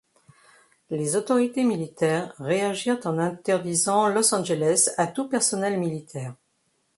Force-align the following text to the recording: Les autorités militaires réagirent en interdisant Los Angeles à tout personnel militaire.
Les 0.89 1.15
autorités 1.15 1.63
militaires 1.63 2.33
réagirent 2.39 3.05
en 3.05 3.19
interdisant 3.19 4.07
Los 4.07 4.33
Angeles 4.33 4.89
à 4.97 5.05
tout 5.05 5.29
personnel 5.29 5.77
militaire. 5.79 6.33